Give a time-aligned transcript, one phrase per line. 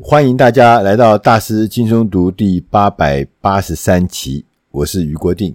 [0.00, 5.52] 欢迎大家来到大师轻松读第八百八十三期，我是余国定。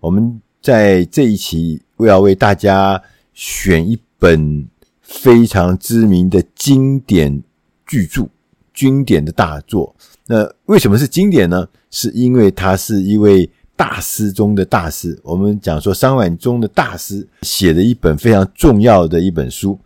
[0.00, 3.00] 我们在这一期，我要为大家
[3.34, 4.66] 选一本
[5.00, 7.40] 非常知名的经典
[7.86, 8.28] 巨著、
[8.74, 9.94] 经典的大作。
[10.26, 11.68] 那为什么是经典呢？
[11.88, 15.16] 是因为他是一位大师中的大师。
[15.22, 19.78] 我们讲说，商管中的大师写的一本非常重要的一本书。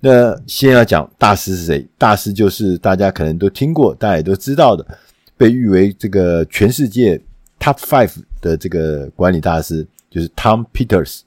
[0.00, 1.86] 那先要讲大师是谁？
[1.98, 4.86] 大师就是大家可能都听过，大家也都知道的，
[5.36, 7.20] 被誉为这个全世界
[7.58, 11.22] Top Five 的这个管理大师，就是 Tom Peters。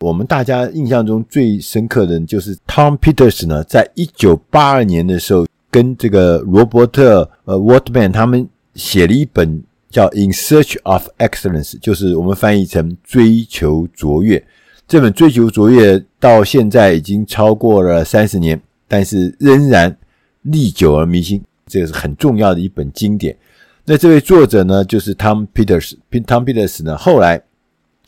[0.00, 14.44] 我们大家印象中最深刻的就是 Tom Peters 呢，在一九八二年的时候，跟这个罗伯特呃 Waldman 他们写了一本叫《In Search of Excellence》，就是我们翻译成“追求卓越”。
[14.88, 19.98] 这本《追求卓越》到现在已经超过了三十年，但是仍然
[20.42, 23.36] 历久而弥新，这个是很重要的一本经典。
[23.84, 25.96] 那这位作者呢，就是 Tom Peters。
[26.10, 27.42] Tom Peters 呢，后来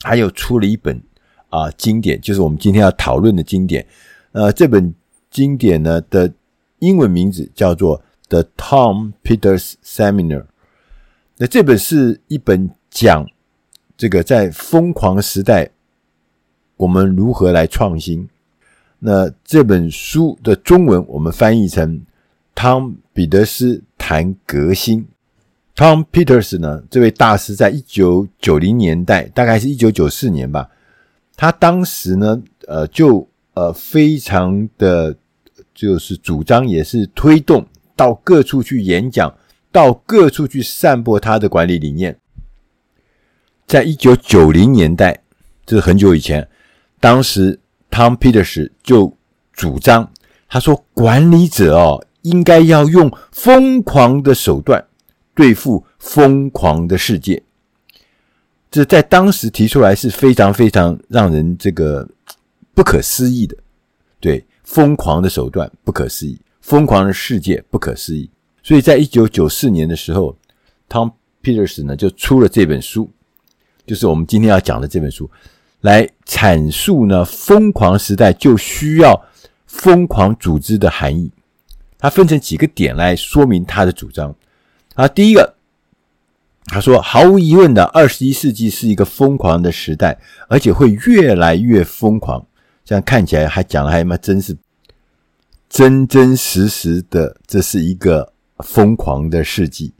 [0.02, 1.02] 还有出了一本
[1.48, 3.84] 啊经典，就是我们今天要讨论的经典。
[4.30, 4.94] 呃，这本
[5.32, 6.32] 经典呢的
[6.78, 7.98] 英文名字叫做
[8.28, 10.42] 《The Tom Peters Seminar》。
[11.38, 13.26] 那这本是一本讲
[13.96, 15.70] 这个在疯狂时代。
[16.78, 18.26] 我们如何来创新？
[19.00, 22.00] 那这本书的中文我们翻译成
[22.54, 25.06] 汤彼得斯谈革新。
[25.76, 30.68] Tom Peters 呢，这位大师在一九九零年代，大概是一九九四年吧，
[31.36, 35.16] 他当时呢，呃，就呃非常的
[35.74, 39.32] 就是主张，也是推动到各处去演讲，
[39.70, 42.16] 到各处去散播他的管理理念。
[43.66, 45.22] 在一九九零年代，
[45.66, 46.48] 这是很久以前。
[47.00, 47.58] 当时
[47.91, 49.16] ，Tom Peters 就
[49.52, 50.10] 主张，
[50.48, 54.84] 他说：“管理者哦，应该要用疯狂的手段
[55.34, 57.42] 对付疯狂的世界。”
[58.70, 62.06] 这在当时提出来是非常非常让人这个
[62.75, 63.56] 不可思议的。
[64.20, 68.28] 对，疯狂的手段不可思议，疯狂的世界不可思议。
[68.62, 70.36] 所以在一九九四年的时候
[70.88, 73.09] ，Tom Peters 呢就出了这本书，
[73.86, 75.30] 就是我们今天要讲的这本书。
[75.81, 79.25] 来阐述呢，疯狂时代就需要
[79.66, 81.31] 疯狂组织的含义。
[81.99, 84.34] 它分成几个点来说明他的主张。
[84.94, 85.55] 啊，第一个，
[86.66, 90.19] 他说，毫无疑问的，二十一世纪是一个疯狂的时代，
[90.49, 92.45] 而且会越来越疯狂。
[92.84, 94.56] 这样看起来还讲的还蛮真是
[95.69, 99.93] 真真实实的，这是一个疯狂的世纪。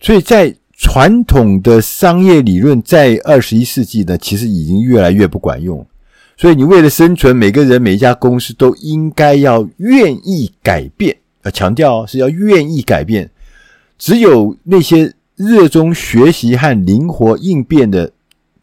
[0.00, 5.86] 所以在传统的商业理论在二十一世纪呢，其实已经越来越不管用。
[6.38, 11.18] 所以，你为了生存，每个人每一家公司都应该要愿意改变。
[11.42, 13.30] 要强调是要愿意改变。
[13.98, 18.10] 只有那些热衷学习和灵活应变的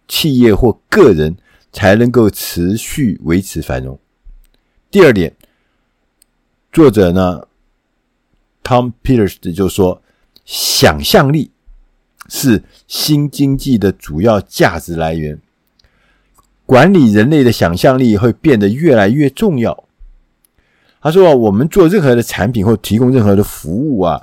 [0.08, 1.38] 企业或个人，
[1.72, 4.00] 才能够持续维持繁荣。
[4.90, 5.32] 第二点，
[6.72, 7.44] 作者呢
[8.64, 10.02] ，Tom Peters 就说，
[10.44, 11.52] 想象力。
[12.28, 15.40] 是新经济的主要价值来源。
[16.66, 19.86] 管理人类的想象力会变得越来越重要。
[21.00, 24.22] 他说：“我们做任何的产品或提供任何的服务啊，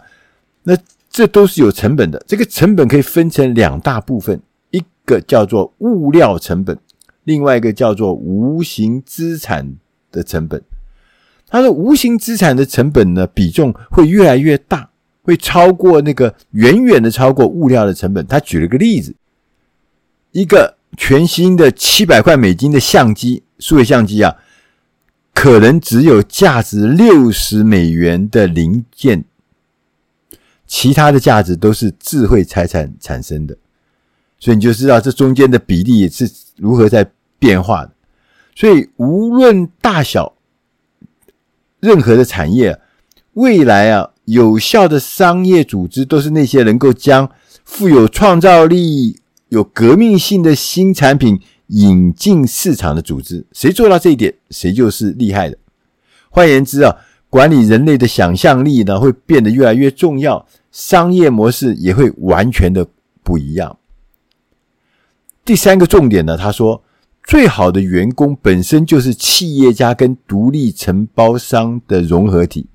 [0.64, 0.76] 那
[1.08, 2.22] 这都是有成本的。
[2.26, 4.38] 这个成本可以分成两大部分，
[4.70, 6.76] 一个叫做物料成本，
[7.22, 9.76] 另外一个叫做无形资产
[10.12, 10.60] 的成本。
[11.48, 14.90] 他说，无形资产的成本呢，比重会越来越大。”
[15.24, 18.26] 会超过那个远远的超过物料的成本。
[18.26, 19.16] 他举了个例子，
[20.32, 24.36] 一个全新的七百块美金的相机，数位相机啊，
[25.32, 29.24] 可能只有价值六十美元的零件，
[30.66, 33.56] 其他的价值都是智慧财产产生的。
[34.38, 37.92] 所以你就知道这中间的比例是如何在变化的。
[38.54, 40.34] 所以无论大小，
[41.80, 42.78] 任何的产业，
[43.32, 44.10] 未来啊。
[44.24, 47.30] 有效的商业组织都是那些能够将
[47.64, 53.44] 富有创造力、有革命性的新产品引进市场的组织。
[53.52, 55.56] 谁做到这一点，谁就是厉害的。
[56.30, 56.96] 换言之啊，
[57.28, 62.86] 管理人类的想象力呢，会变得越来越重要，商业模式也会完全的
[63.22, 63.78] 不一样。
[65.44, 66.82] 第三个重点呢，他说，
[67.22, 72.66] 最好的员工本身就是企业家跟独立承包商的融合体。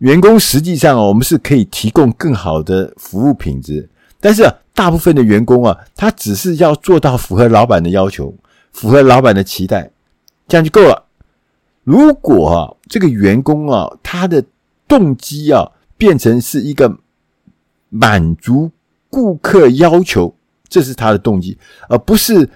[0.00, 3.88] 员工实际上啊，我们是可以提供更好的服务品质，
[4.18, 8.34] 但是啊，大部分的员工啊，他只是要做到符合老板的要求，
[8.72, 9.90] 符合老板的期待，
[10.48, 11.06] 这样就够了。
[11.84, 14.42] 如果啊，这个员工啊，他的
[14.88, 16.98] 动机啊，变成是一个
[17.90, 18.70] 满足
[19.10, 20.34] 顾客要求，
[20.66, 21.58] 这是他的动机，
[21.90, 22.48] 而不是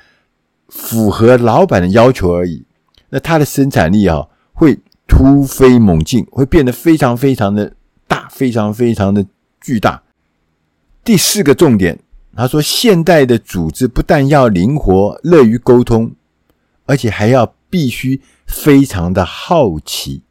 [0.69, 2.64] 符合老板的要求而已。
[3.11, 7.75] 那他的生产力啊，会突飞猛进，会变得非常非常的
[8.09, 9.27] 大，非常非常的
[9.61, 10.03] 巨大。
[11.05, 11.99] 第四个重点，
[12.35, 16.12] 他说，现代的组织不但要灵活、乐于沟通，
[16.87, 20.23] 而且还要必须非常的好奇。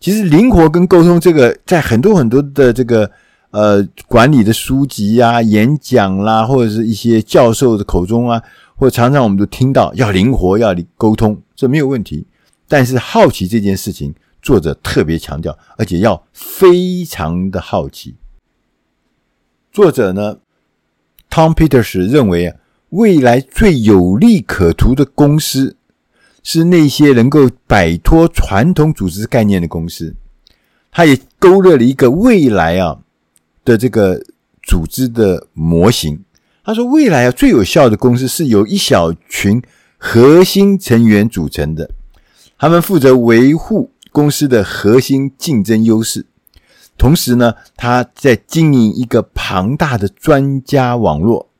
[0.00, 3.10] 其实，灵活跟沟通这个，在很多很多的这个
[3.50, 8.42] 呃管理的书籍啊、演讲啦，或者是一些教授的口中啊，
[8.76, 12.26] 或者常常我们都听到要灵活、要沟通，这没有问题。
[12.68, 18.16] 但是，好奇这件事情，作者特别强调，而且要非常的好奇。
[19.70, 20.38] 作者呢
[21.30, 22.56] ，Tom Peters 认为啊，
[22.90, 25.76] 未来最有利可图的公司
[26.42, 30.16] 是那些能够摆脱传统组织概念的公司。
[30.90, 33.00] 他也勾勒了一个未来啊
[33.64, 34.24] 的这个
[34.62, 36.24] 组织的模型。
[36.64, 39.62] 他说，未来啊最有效的公司是由一小群
[39.98, 41.90] 核心成员组成的，
[42.58, 46.26] 他们负责维护公司的核心竞争优势。
[46.98, 51.50] 同时呢，他在经营一个庞大的专家网络，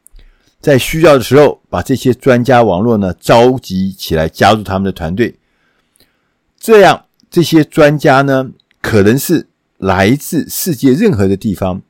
[0.61, 5.39] 在需要的时候，把这些专家网络呢召集起来，加入他们的团队。
[6.59, 8.51] 这样，这些专家呢，
[8.81, 11.83] 可能是来自世界任何的地方，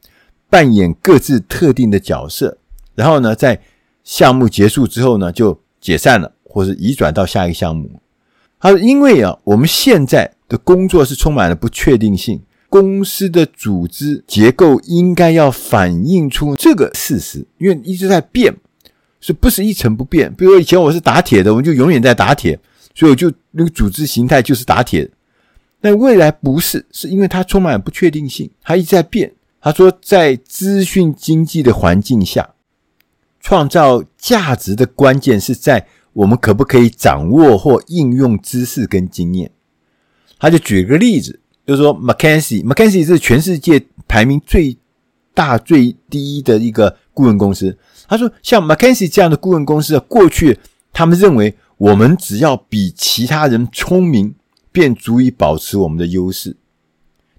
[0.50, 2.58] 扮演各自特定的角色。
[2.96, 3.62] 然后呢，在
[4.02, 8.00] 项目结束之后呢，就解散了，或是移转到下一个项目。
[8.58, 18.54] 他说：“因为啊，我们现在的工作是充满了不确定性。”公司的组织结构应该要反映出这个事实，因为一直在变，
[19.20, 20.34] 是不是一成不变？
[20.34, 22.58] 比如说以前我是打铁的，我们就永远在打铁，
[22.94, 25.08] 所以我就那个组织形态就是打铁。
[25.80, 29.32] 但未来不是，是因为它充满了不确定性，它一直在变。
[29.60, 32.54] 他说，在资讯经济的环境下，
[33.40, 35.86] 创造价值的关键是在
[36.16, 39.50] 我们可不可以掌握或应用知识跟经验。
[40.38, 41.40] 他就举个例子。
[41.66, 44.78] 就是说，McKinsey，McKinsey 是全世界排名最
[45.34, 47.76] 大最低的一个顾问公司。
[48.06, 50.60] 他说，像 McKinsey 这样的顾问公司，过去
[50.92, 54.36] 他们认为我们只要比其他人聪明，
[54.70, 56.56] 便足以保持我们的优势。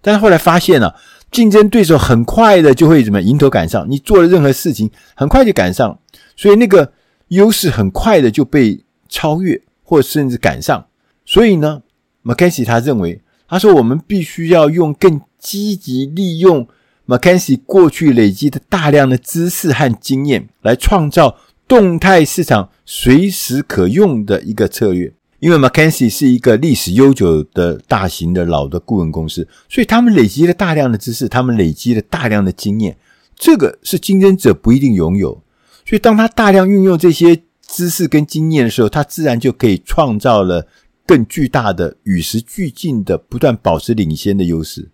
[0.01, 0.94] 但是后来发现了，
[1.31, 5.97] 竞争对手很快的就会怎么迎头赶上，你做了任何事情，很快就赶上，
[6.35, 6.91] 所以那个
[7.29, 10.88] 优势很快的就被超越，或甚至赶上。
[11.25, 11.83] 所以呢
[12.24, 13.21] ，McKinsey 他认为。
[13.50, 16.68] 他说：“我们必须要用更积极利用
[17.06, 25.13] McKinsey 过去累积的大量的知识和经验，来创造动态市场随时可用的一个策略。
[25.39, 32.97] 因为 McKinsey 是一个历史悠久的大型的老的顾问公司，所以他们累积了大量的知识，他们累积了大量的经验。
[33.33, 35.41] 这个是竞争者不一定拥有。
[35.88, 40.68] 所以，当他大量运用这些知识跟经验的时候，他自然就可以创造了。”
[41.07, 44.89] 更巨大的与时俱进的不断保持领先的优势。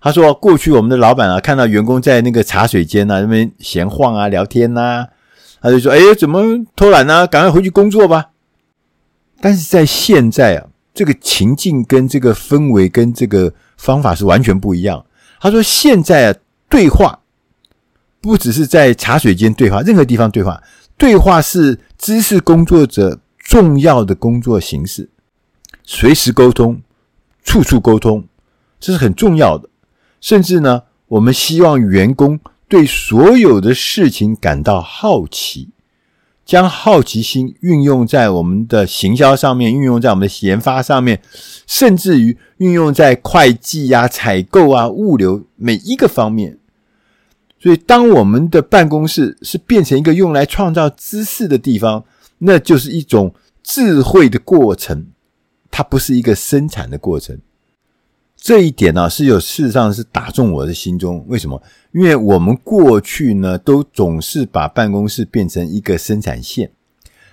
[0.00, 5.08] 他说：“过去我们的老板啊，看到员工在那个茶水间啊那边闲晃啊、聊天呐、
[5.60, 7.26] 他就说：‘哎，怎么偷懒呢？
[7.26, 8.26] 赶快回去工作吧。’
[9.42, 15.04] 但是在现在啊，这个情境跟这个氛围跟这个方法是完全不一样。
[15.40, 17.22] 他说：‘现在啊，对话
[18.26, 20.62] 不只是在茶水间对话，任何地方对话，
[20.98, 25.08] 对话是知识工作者。’重要的工作形式，
[25.84, 26.80] 随时沟通，
[27.44, 28.24] 处处沟通，
[28.80, 29.68] 这是很重要的。
[30.20, 35.68] 甚至呢，我们希望员工对所有的事情感到好奇，
[36.44, 41.22] 将好奇心运用在我们的行销上面，运用在我们的研发上面，
[41.68, 46.58] 甚至于运用在会计呀、采购啊、物流每一个方面。
[47.66, 52.04] 所以，当我们的办公室是变成一个用来创造知识的地方。
[52.38, 55.06] 那就是一种智慧的过程，
[55.70, 57.40] 它不是一个生产的过程。
[58.36, 61.24] 这一点呢、是有事实上是打中我的心中。
[61.26, 61.60] 为什么？
[61.92, 66.70] 因为我们过去呢，都总是把办公室变成一个生产线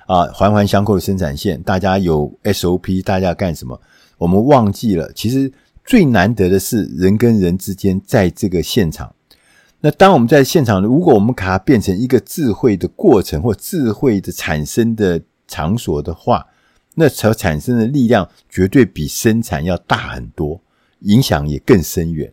[0.07, 1.61] 啊，环环相扣的生产线。
[1.61, 3.79] 大家有 SOP，大家干什么？
[4.17, 5.51] 我们忘记了，其实
[5.85, 9.13] 最难得的是人跟人之间在这个现场。
[9.85, 16.47] 那当我们在现场，如果我们把它变成一个智慧的过程或智慧的产生的场所的话，
[16.95, 20.61] 那所产生的力量绝对比生产要大很多，
[20.99, 22.31] 影响也更深远。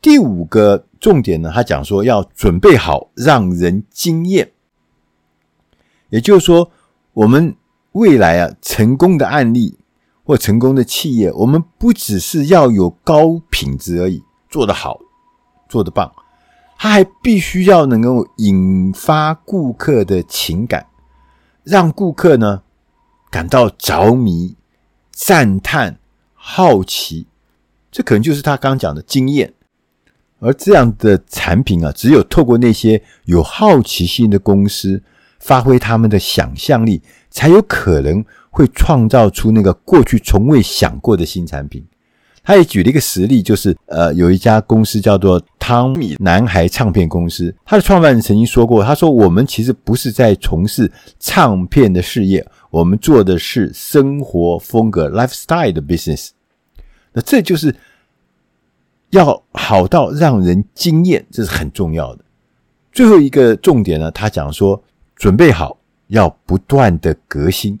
[0.00, 4.52] 第五个重点呢，他讲说要准备好让人惊艳，
[6.08, 6.70] 也就是说，
[7.12, 7.54] 我们
[7.92, 9.76] 未来啊成功的案例，
[10.24, 14.98] 或成功的企业，我们不只是要有高品质而已，做得好，
[15.70, 16.12] 做得棒，
[16.76, 20.86] 它还必须要能够引发顾客的情感，
[21.64, 22.62] 让顾客呢
[23.30, 24.56] 感到着迷、
[25.10, 25.98] 赞叹、
[26.34, 27.26] 好奇，
[27.90, 29.54] 这可能就是他刚刚讲的经验。
[30.40, 35.02] 而这样的产品啊，只有透过那些有好奇心的公司，
[35.38, 41.86] 发挥他们的想象力，才有可能会创造出那个过去从未想过的新产品。
[42.42, 45.38] 他也举了一个实例，就是呃，有一家公司叫做
[45.70, 56.30] 汤米男孩唱片公司，他的创办人曾经说过，他说：“我们其实不是在从事唱片的事业，我们做的是生活风格 （lifestyle） 的 business。”
[57.14, 57.74] 那这就是。
[59.10, 62.24] 要好到让人惊艳，这是很重要的。
[62.92, 64.80] 最后一个重点呢，他讲说，
[65.16, 67.76] 准备好要不断的革新。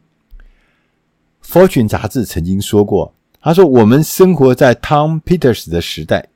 [1.44, 6.29] Fortune 杂志曾经说过，他说我们生活在 Tom Peters 的时代，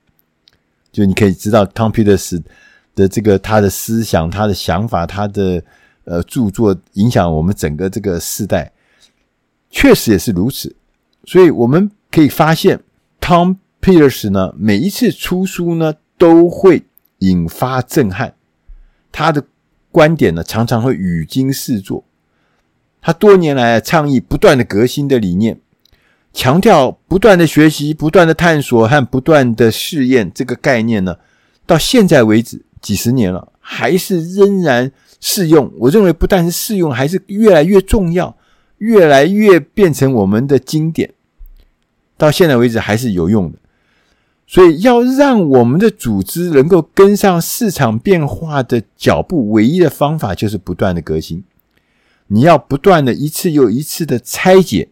[0.94, 2.40] 就你可以知道 Tom Peters
[2.94, 5.62] 的这个他的思想、他的想法、他的
[6.04, 8.72] 呃著作影响我们整个这个世代，
[9.68, 10.74] 确实也是如此。
[11.24, 12.80] 所以我们可以发现
[13.20, 13.56] Tom。
[13.84, 16.84] Peters 呢，每一次出书呢，都会
[17.18, 18.34] 引发震撼。
[19.12, 19.44] 他的
[19.92, 22.02] 观点呢，常常会语惊四座。
[23.02, 25.60] 他多年来倡议不断的革新的理念，
[26.34, 30.30] 强调不断的学习、不断的探索和不断的试验。
[30.34, 31.16] 这个概念呢，
[31.64, 35.72] 到现在为止几十年了，还是仍然适用。
[35.78, 38.36] 我认为不但是适用，还是越来越重要，
[38.78, 41.14] 越来越变成我们的经典。
[42.18, 43.58] 到现在为止还是有用的。
[44.46, 51.42] 所以，要让我们的组织能够跟上市场变化的脚步，唯一的方法就是不断的革新。
[52.26, 54.90] 你要不断的一次又一次的拆解，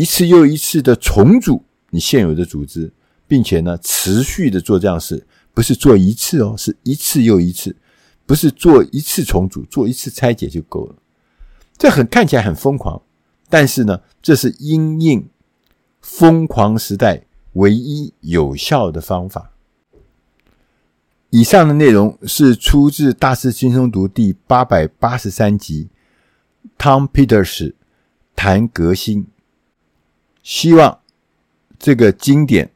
[0.00, 2.90] 一次又一次的重组你现有的组织，
[3.28, 7.76] 并且呢，持续的做这样事，不是做一次哦，是一次又一次，
[8.24, 10.94] 不是做一次重组，做一次拆解就够了。
[11.76, 13.02] 这很看起来很疯狂，
[13.50, 15.28] 但是呢，这是因应
[16.00, 17.26] 疯狂时代。
[17.54, 19.50] 唯一有效的方法。
[21.30, 25.88] 以上的内容是出自《大师轻松读》第八百八十三集
[26.78, 27.74] ，Tom Peters
[28.36, 29.26] 谈革新。
[30.42, 30.98] 希望
[31.78, 32.70] 这个经典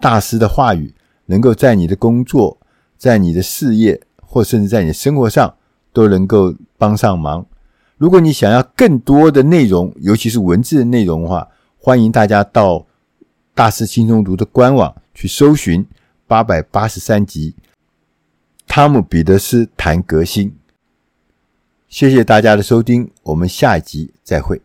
[0.00, 0.94] 大师的话语
[1.26, 2.58] 能够在你的工作、
[2.96, 5.54] 在你的事业，或甚至在你的生活上
[5.92, 7.46] 都能够帮上忙。
[7.96, 12.86] 如果你想要更多的内容，尤其是文字的内容的话，欢迎大家到。
[13.54, 15.86] 大师轻松读的官网去搜寻
[16.26, 17.54] 八百八十三集，
[18.66, 20.54] 汤姆·彼得斯谈革新。
[21.86, 24.58] 谢谢大家的收听，我们下一集再会。